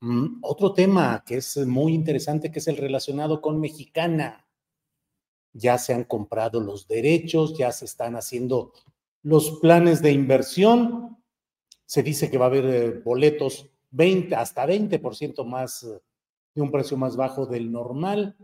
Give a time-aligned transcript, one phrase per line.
[0.00, 4.46] Mm, otro tema que es muy interesante, que es el relacionado con Mexicana.
[5.52, 8.72] Ya se han comprado los derechos, ya se están haciendo
[9.22, 11.18] los planes de inversión.
[11.86, 16.00] Se dice que va a haber eh, boletos 20, hasta 20% más eh,
[16.54, 18.36] de un precio más bajo del normal.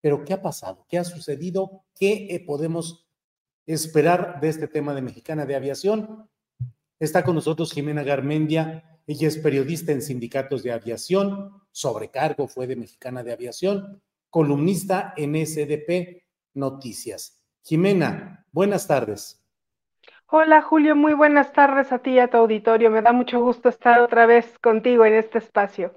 [0.00, 0.84] Pero ¿qué ha pasado?
[0.88, 1.84] ¿Qué ha sucedido?
[1.94, 3.06] ¿Qué eh, podemos
[3.66, 6.28] esperar de este tema de Mexicana de Aviación?
[6.98, 8.91] Está con nosotros Jimena Garmendia.
[9.06, 15.34] Ella es periodista en sindicatos de aviación, sobrecargo fue de Mexicana de Aviación, columnista en
[15.34, 16.22] SDP
[16.54, 17.42] Noticias.
[17.64, 19.44] Jimena, buenas tardes.
[20.26, 22.90] Hola Julio, muy buenas tardes a ti y a tu auditorio.
[22.90, 25.94] Me da mucho gusto estar otra vez contigo en este espacio.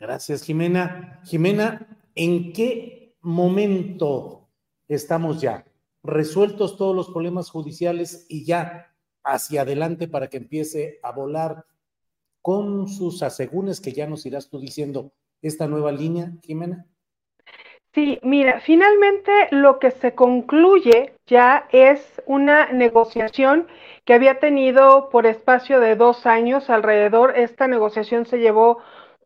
[0.00, 1.20] Gracias, Jimena.
[1.24, 4.48] Jimena, ¿en qué momento
[4.88, 5.64] estamos ya?
[6.02, 8.92] ¿Resueltos todos los problemas judiciales y ya
[9.22, 11.64] hacia adelante para que empiece a volar
[12.42, 16.86] con sus asegúnes que ya nos irás tú diciendo esta nueva línea, Jimena?
[17.94, 23.68] Sí, mira, finalmente lo que se concluye ya es una negociación
[24.06, 27.36] que había tenido por espacio de dos años alrededor.
[27.36, 28.78] Esta negociación se llevó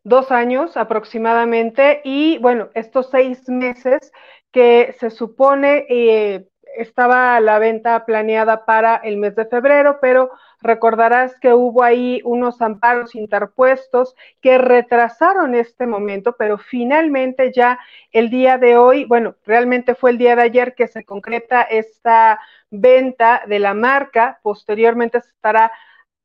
[0.03, 4.11] dos años aproximadamente y bueno, estos seis meses
[4.51, 6.47] que se supone eh,
[6.77, 12.61] estaba la venta planeada para el mes de febrero, pero recordarás que hubo ahí unos
[12.61, 17.79] amparos interpuestos que retrasaron este momento, pero finalmente ya
[18.11, 22.39] el día de hoy, bueno, realmente fue el día de ayer que se concreta esta
[22.69, 25.71] venta de la marca, posteriormente se estará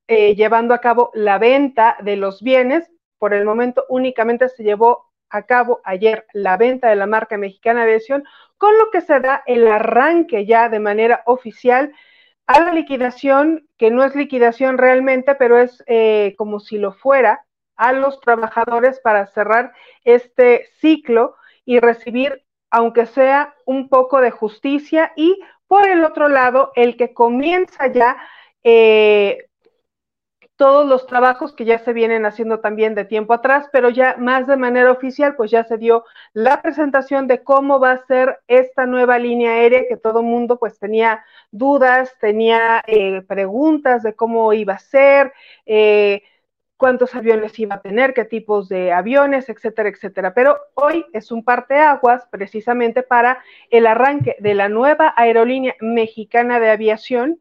[0.08, 5.11] eh, llevando a cabo la venta de los bienes, por el momento únicamente se llevó
[5.32, 8.24] a cabo ayer la venta de la marca mexicana de aviación,
[8.58, 11.92] con lo que se da el arranque ya de manera oficial
[12.46, 17.44] a la liquidación, que no es liquidación realmente, pero es eh, como si lo fuera,
[17.76, 19.72] a los trabajadores para cerrar
[20.04, 21.34] este ciclo
[21.64, 27.14] y recibir, aunque sea un poco de justicia, y por el otro lado, el que
[27.14, 28.18] comienza ya
[28.62, 29.48] eh,
[30.62, 34.46] todos los trabajos que ya se vienen haciendo también de tiempo atrás, pero ya más
[34.46, 36.04] de manera oficial, pues ya se dio
[36.34, 40.78] la presentación de cómo va a ser esta nueva línea aérea que todo mundo pues
[40.78, 45.32] tenía dudas, tenía eh, preguntas de cómo iba a ser,
[45.66, 46.22] eh,
[46.76, 50.32] cuántos aviones iba a tener, qué tipos de aviones, etcétera, etcétera.
[50.32, 56.70] Pero hoy es un parteaguas precisamente para el arranque de la nueva aerolínea mexicana de
[56.70, 57.40] aviación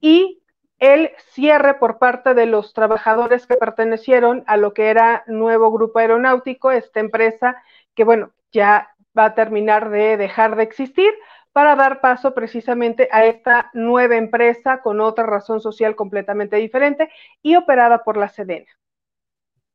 [0.00, 0.40] y
[0.80, 5.98] el cierre por parte de los trabajadores que pertenecieron a lo que era Nuevo Grupo
[5.98, 7.62] Aeronáutico, esta empresa
[7.94, 11.12] que, bueno, ya va a terminar de dejar de existir
[11.52, 17.10] para dar paso precisamente a esta nueva empresa con otra razón social completamente diferente
[17.42, 18.70] y operada por la Sedena.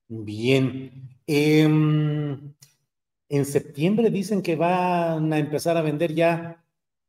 [0.08, 0.92] Bien.
[1.28, 2.54] Em,
[3.30, 6.64] en septiembre dicen que van a empezar a vender ya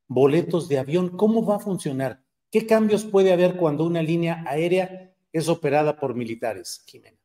[0.08, 1.16] boletos de avión.
[1.16, 2.25] ¿Cómo va a funcionar?
[2.56, 7.18] ¿Qué cambios puede haber cuando una línea aérea es operada por militares, Jimena?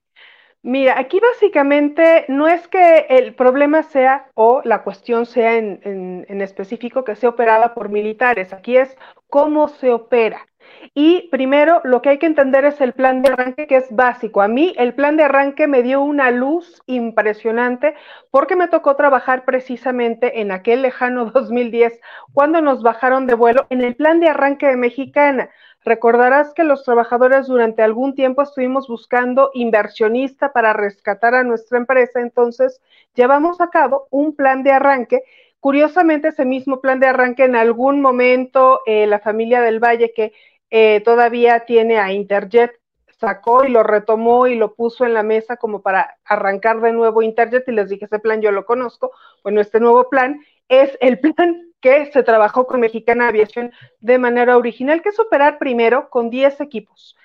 [0.62, 5.80] Mira, aquí básicamente no es que el problema sea o la cuestión sea en,
[6.28, 8.94] en, específico que sea operada por militares, aquí es
[9.30, 10.45] cómo se opera.
[10.94, 14.41] Y primero lo que hay que entender es el plan de arranque que es básico.
[14.41, 17.95] A mí el plan de arranque me dio una luz impresionante
[18.29, 22.00] porque me tocó trabajar precisamente en aquel lejano 2010
[22.33, 25.50] cuando nos bajaron de vuelo en el plan de arranque de Mexicana.
[25.83, 32.21] Recordarás que los trabajadores durante algún tiempo estuvimos buscando inversionista para rescatar a nuestra empresa,
[32.21, 32.81] entonces
[33.15, 35.23] llevamos a cabo un plan de arranque.
[35.59, 40.33] Curiosamente, ese mismo plan de arranque en algún momento eh, la familia del Valle, que
[40.71, 42.71] eh, todavía tiene a Interjet,
[43.19, 47.21] sacó y lo retomó y lo puso en la mesa como para arrancar de nuevo
[47.21, 49.12] Interjet y les dije, ese plan yo lo conozco.
[49.44, 54.57] Bueno, este nuevo plan es el plan que se trabajó con Mexicana Aviación de manera
[54.57, 57.15] original, que es operar primero con 10 equipos.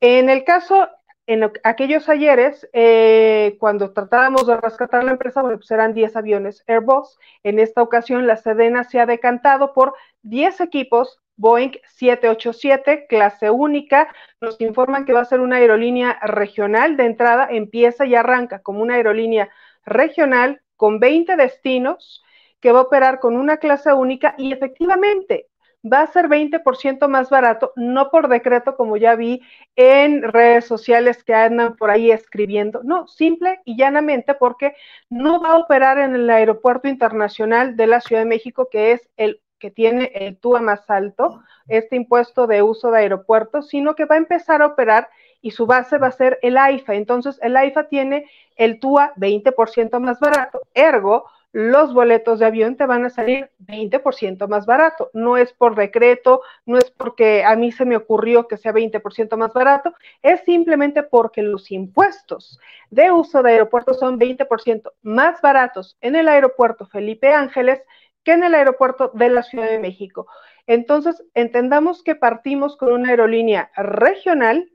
[0.00, 0.88] En el caso,
[1.26, 6.64] en aquellos ayeres, eh, cuando tratábamos de rescatar la empresa, bueno, pues eran 10 aviones
[6.66, 7.18] Airbus.
[7.42, 14.08] En esta ocasión, la Sedena se ha decantado por 10 equipos Boeing 787, clase única.
[14.40, 18.82] Nos informan que va a ser una aerolínea regional de entrada, empieza y arranca como
[18.82, 19.50] una aerolínea
[19.84, 22.22] regional con 20 destinos
[22.60, 25.46] que va a operar con una clase única y efectivamente
[25.84, 29.42] va a ser 20% más barato, no por decreto como ya vi
[29.76, 34.74] en redes sociales que andan por ahí escribiendo, no, simple y llanamente porque
[35.08, 39.08] no va a operar en el aeropuerto internacional de la Ciudad de México, que es
[39.16, 44.04] el que tiene el TUA más alto, este impuesto de uso de aeropuertos, sino que
[44.04, 45.08] va a empezar a operar
[45.40, 46.94] y su base va a ser el AIFA.
[46.94, 51.26] Entonces, el AIFA tiene el TUA 20% más barato, ergo,
[51.56, 55.10] los boletos de avión te van a salir 20% más barato.
[55.14, 59.38] No es por decreto, no es porque a mí se me ocurrió que sea 20%
[59.38, 62.60] más barato, es simplemente porque los impuestos
[62.90, 67.80] de uso de aeropuertos son 20% más baratos en el aeropuerto Felipe Ángeles
[68.26, 70.26] que en el aeropuerto de la Ciudad de México.
[70.66, 74.68] Entonces, entendamos que partimos con una aerolínea regional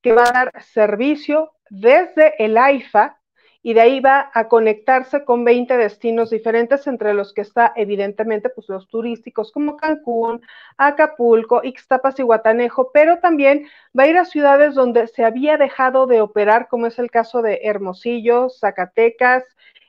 [0.00, 3.18] que va a dar servicio desde el AIFA
[3.62, 8.48] y de ahí va a conectarse con 20 destinos diferentes, entre los que está evidentemente
[8.48, 10.42] pues los turísticos como Cancún,
[10.76, 13.66] Acapulco, Ixtapas y Guatanejo, pero también
[13.98, 17.42] va a ir a ciudades donde se había dejado de operar, como es el caso
[17.42, 19.44] de Hermosillo, Zacatecas,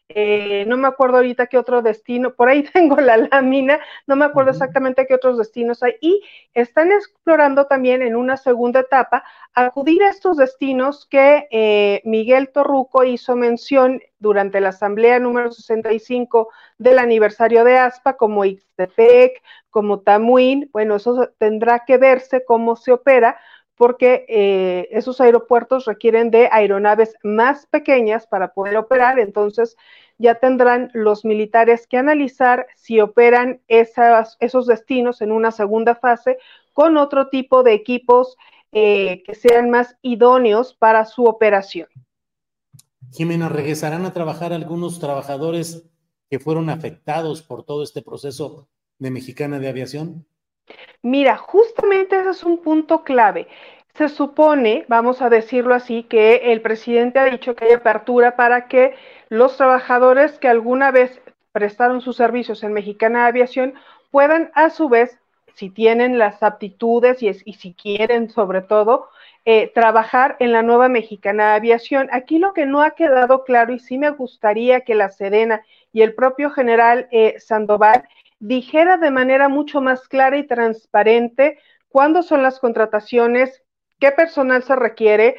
[0.10, 4.26] eh, no me acuerdo ahorita qué otro destino, por ahí tengo la lámina, no me
[4.26, 6.22] acuerdo exactamente qué otros destinos hay, y
[6.54, 9.24] están explorando también en una segunda etapa
[9.54, 16.50] acudir a estos destinos que eh, Miguel Torruco hizo mención durante la asamblea número 65
[16.78, 22.92] del aniversario de ASPA, como Ixtepec, como Tamuín, bueno, eso tendrá que verse cómo se
[22.92, 23.38] opera,
[23.76, 29.76] porque eh, esos aeropuertos requieren de aeronaves más pequeñas para poder operar, entonces
[30.18, 36.38] ya tendrán los militares que analizar si operan esos destinos en una segunda fase
[36.74, 38.38] con otro tipo de equipos
[38.72, 41.88] eh, que sean más idóneos para su operación.
[43.12, 45.90] Jimena, ¿regresarán a trabajar algunos trabajadores
[46.30, 48.68] que fueron afectados por todo este proceso
[49.00, 50.28] de Mexicana de Aviación?
[51.02, 53.48] Mira, justamente ese es un punto clave.
[53.96, 58.68] Se supone, vamos a decirlo así, que el presidente ha dicho que hay apertura para
[58.68, 58.94] que
[59.30, 61.22] los trabajadores que alguna vez
[61.54, 63.76] prestaron sus servicios en Mexicana Aviación
[64.12, 65.18] puedan a su vez,
[65.54, 69.08] si tienen las aptitudes y, si quieren sobre todo,
[69.46, 72.10] eh, trabajar en la nueva Mexicana Aviación.
[72.12, 75.62] Aquí lo que no ha quedado claro y sí me gustaría que la Sedena
[75.94, 78.04] y el propio general eh, Sandoval
[78.40, 83.64] dijera de manera mucho más clara y transparente cuándo son las contrataciones,
[84.00, 85.36] qué personal se requiere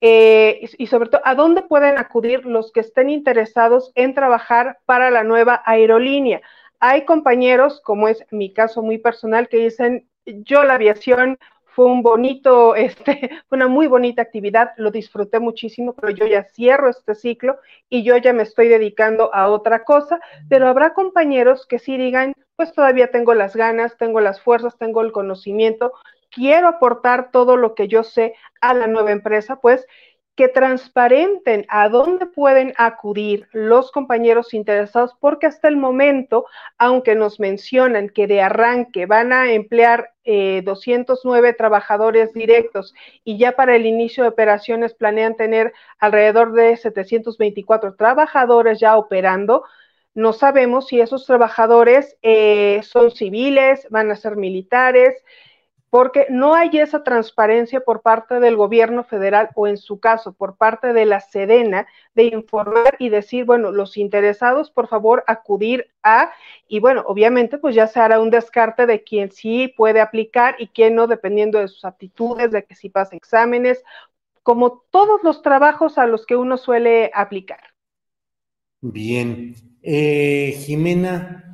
[0.00, 5.10] eh, y sobre todo a dónde pueden acudir los que estén interesados en trabajar para
[5.10, 6.40] la nueva aerolínea.
[6.78, 12.02] Hay compañeros, como es mi caso muy personal, que dicen, yo la aviación fue un
[12.02, 17.58] bonito, este, una muy bonita actividad, lo disfruté muchísimo, pero yo ya cierro este ciclo
[17.90, 22.32] y yo ya me estoy dedicando a otra cosa, pero habrá compañeros que sí digan,
[22.56, 25.92] pues todavía tengo las ganas, tengo las fuerzas, tengo el conocimiento,
[26.30, 29.86] quiero aportar todo lo que yo sé a la nueva empresa, pues
[30.40, 36.46] que transparenten a dónde pueden acudir los compañeros interesados, porque hasta el momento,
[36.78, 43.52] aunque nos mencionan que de arranque van a emplear 209 eh, trabajadores directos y ya
[43.52, 49.64] para el inicio de operaciones planean tener alrededor de 724 trabajadores ya operando,
[50.14, 55.22] no sabemos si esos trabajadores eh, son civiles, van a ser militares,
[55.90, 60.56] porque no hay esa transparencia por parte del gobierno federal o en su caso por
[60.56, 66.30] parte de la Sedena de informar y decir, bueno, los interesados, por favor, acudir a,
[66.68, 70.68] y bueno, obviamente pues ya se hará un descarte de quién sí puede aplicar y
[70.68, 73.82] quién no, dependiendo de sus aptitudes, de que si pasa exámenes,
[74.44, 77.60] como todos los trabajos a los que uno suele aplicar.
[78.80, 79.54] Bien.
[79.82, 81.49] Eh, Jimena,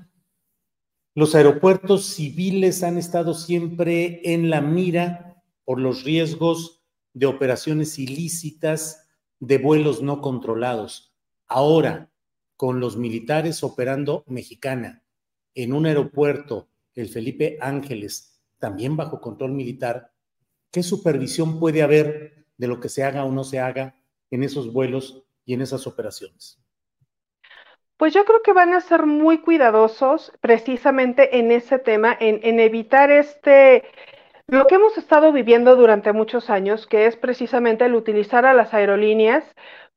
[1.16, 6.82] los aeropuertos civiles han estado siempre en la mira por los riesgos
[7.14, 9.08] de operaciones ilícitas,
[9.40, 11.14] de vuelos no controlados.
[11.46, 12.10] Ahora,
[12.58, 15.04] con los militares operando mexicana
[15.54, 20.12] en un aeropuerto, el Felipe Ángeles, también bajo control militar,
[20.70, 23.96] ¿qué supervisión puede haber de lo que se haga o no se haga
[24.30, 26.60] en esos vuelos y en esas operaciones?
[27.96, 33.10] Pues yo creo que van a ser muy cuidadosos precisamente en ese tema, en, evitar
[33.10, 33.84] este,
[34.48, 38.74] lo que hemos estado viviendo durante muchos años, que es precisamente el utilizar a las
[38.74, 39.44] aerolíneas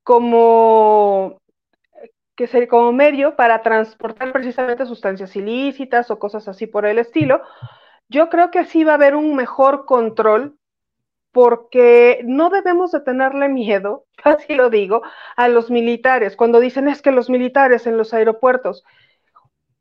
[0.03, 1.39] como,
[2.35, 7.41] que como medio para transportar precisamente sustancias ilícitas o cosas así por el estilo.
[8.07, 10.58] Yo creo que así va a haber un mejor control
[11.31, 15.01] porque no debemos de tenerle miedo, así lo digo,
[15.35, 16.35] a los militares.
[16.35, 18.83] Cuando dicen es que los militares en los aeropuertos,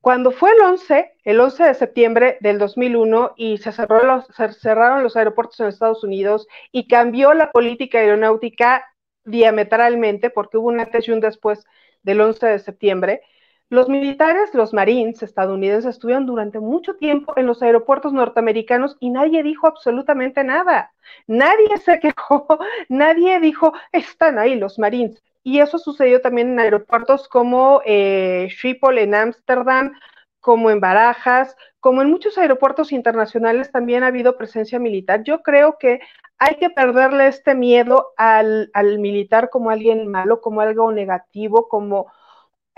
[0.00, 5.16] cuando fue el 11, el 11 de septiembre del 2001 y se, se cerraron los
[5.16, 8.84] aeropuertos en Estados Unidos y cambió la política aeronáutica
[9.24, 11.64] diametralmente porque hubo un antes y un después
[12.02, 13.22] del 11 de septiembre,
[13.70, 19.42] los militares, los marines estadounidenses, estuvieron durante mucho tiempo en los aeropuertos norteamericanos y nadie
[19.42, 20.92] dijo absolutamente nada.
[21.26, 22.46] Nadie se quejó,
[22.88, 25.22] nadie dijo, están ahí los marines.
[25.42, 29.92] Y eso sucedió también en aeropuertos como eh, Schiphol en Ámsterdam,
[30.40, 35.22] como en Barajas, como en muchos aeropuertos internacionales también ha habido presencia militar.
[35.24, 36.00] Yo creo que
[36.38, 42.10] hay que perderle este miedo al, al militar como alguien malo, como algo negativo, como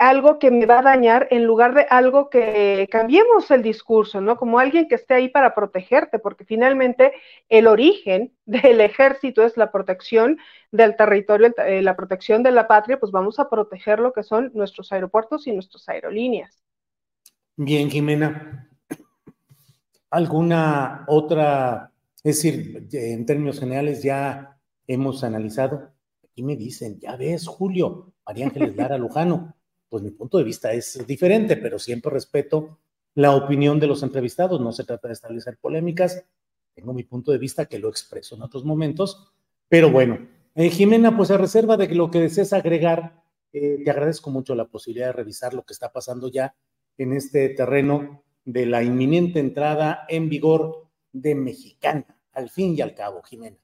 [0.01, 4.35] algo que me va a dañar en lugar de algo que cambiemos el discurso, ¿no?
[4.35, 7.13] Como alguien que esté ahí para protegerte, porque finalmente
[7.49, 10.39] el origen del ejército es la protección
[10.71, 14.49] del territorio, eh, la protección de la patria, pues vamos a proteger lo que son
[14.55, 16.63] nuestros aeropuertos y nuestras aerolíneas.
[17.55, 18.67] Bien, Jimena.
[20.09, 21.91] ¿Alguna otra,
[22.23, 25.91] es decir, en términos generales ya hemos analizado?
[26.23, 29.53] Aquí me dicen, ya ves, Julio, María Ángeles Lara Lujano,
[29.91, 32.79] pues mi punto de vista es diferente, pero siempre respeto
[33.13, 34.61] la opinión de los entrevistados.
[34.61, 36.23] No se trata de establecer polémicas.
[36.73, 39.33] Tengo mi punto de vista que lo expreso en otros momentos.
[39.67, 43.21] Pero bueno, eh, Jimena, pues a reserva de lo que desees agregar,
[43.51, 46.55] eh, te agradezco mucho la posibilidad de revisar lo que está pasando ya
[46.97, 52.95] en este terreno de la inminente entrada en vigor de Mexicana, al fin y al
[52.95, 53.57] cabo, Jimena.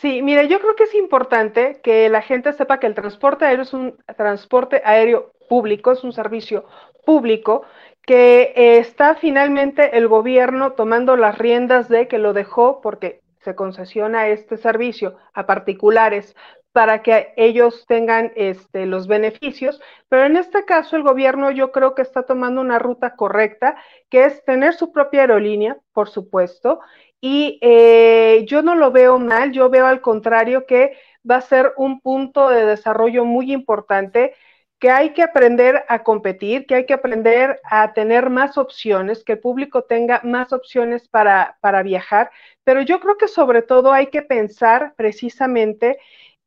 [0.00, 3.62] Sí, mire, yo creo que es importante que la gente sepa que el transporte aéreo
[3.64, 6.64] es un transporte aéreo público, es un servicio
[7.04, 7.62] público
[8.06, 13.54] que eh, está finalmente el gobierno tomando las riendas de que lo dejó porque se
[13.54, 16.34] concesiona este servicio a particulares
[16.72, 21.94] para que ellos tengan este, los beneficios, pero en este caso el gobierno yo creo
[21.94, 23.76] que está tomando una ruta correcta,
[24.08, 26.80] que es tener su propia aerolínea, por supuesto,
[27.20, 30.96] y eh, yo no lo veo mal, yo veo al contrario que
[31.28, 34.34] va a ser un punto de desarrollo muy importante,
[34.78, 39.32] que hay que aprender a competir, que hay que aprender a tener más opciones, que
[39.32, 42.30] el público tenga más opciones para, para viajar,
[42.64, 45.98] pero yo creo que sobre todo hay que pensar precisamente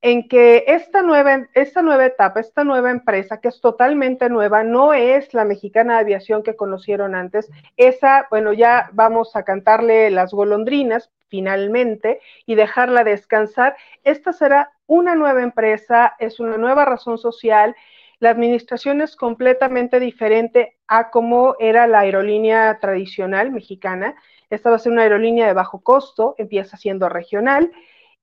[0.04, 4.94] en que esta nueva, esta nueva etapa, esta nueva empresa, que es totalmente nueva, no
[4.94, 7.50] es la mexicana de aviación que conocieron antes.
[7.78, 13.78] Esa, bueno, ya vamos a cantarle las golondrinas finalmente y dejarla descansar.
[14.04, 17.74] Esta será una nueva empresa, es una nueva razón social.
[18.20, 24.16] La administración es completamente diferente a cómo era la aerolínea tradicional mexicana.
[24.50, 27.72] Esta va a ser una aerolínea de bajo costo, empieza siendo regional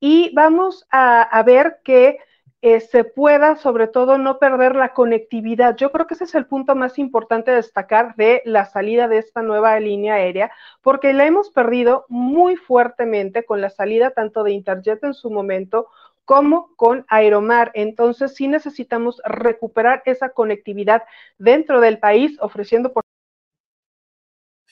[0.01, 2.19] y vamos a, ver que
[2.63, 5.77] eh, se pueda sobre todo no perder la conectividad.
[5.77, 9.19] Yo creo que ese es el punto más importante de destacar de la salida de
[9.19, 10.51] esta nueva línea aérea,
[10.83, 15.89] porque la hemos perdido muy fuertemente con la salida tanto de Interjet en su momento
[16.25, 17.71] como con Aeromar.
[17.75, 21.03] Entonces sí necesitamos recuperar esa conectividad
[21.39, 23.05] dentro del país, ofreciendo por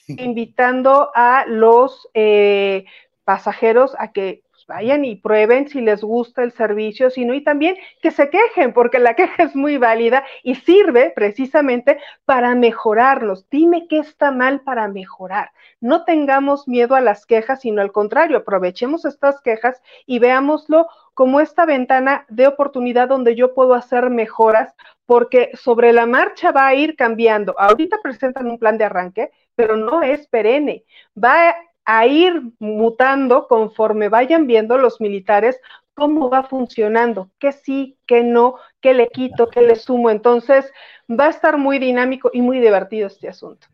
[0.07, 2.87] invitando a los eh,
[3.25, 8.11] pasajeros a que vayan y prueben si les gusta el servicio, sino y también que
[8.11, 13.49] se quejen, porque la queja es muy válida y sirve precisamente para mejorarlos.
[13.51, 15.51] Dime qué está mal para mejorar.
[15.81, 21.41] No tengamos miedo a las quejas, sino al contrario, aprovechemos estas quejas y veámoslo como
[21.41, 24.73] esta ventana de oportunidad donde yo puedo hacer mejoras,
[25.07, 27.55] porque sobre la marcha va a ir cambiando.
[27.59, 30.85] Ahorita presentan un plan de arranque, pero no es perenne.
[31.17, 31.57] Va
[31.91, 35.59] a ir mutando conforme vayan viendo los militares
[35.95, 40.11] cómo va funcionando, qué sí, qué no, qué le quito, qué le sumo.
[40.11, 40.71] Entonces,
[41.11, 43.67] va a estar muy dinámico y muy divertido este asunto.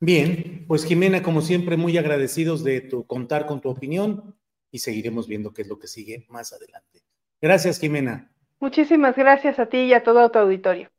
[0.00, 4.34] Bien, pues Jimena, como siempre, muy agradecidos de tu contar con tu opinión
[4.72, 7.04] y seguiremos viendo qué es lo que sigue más adelante.
[7.40, 8.28] Gracias, Jimena.
[8.58, 10.90] Muchísimas gracias a ti y a todo tu auditorio.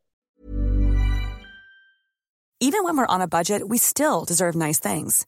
[2.62, 5.28] Even when we're on a budget, we still deserve nice things.